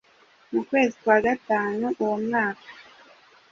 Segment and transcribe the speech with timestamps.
[0.51, 2.67] mu kwezi kwa Gatanu uwo mwaka